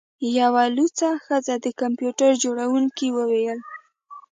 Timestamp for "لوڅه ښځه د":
0.75-1.65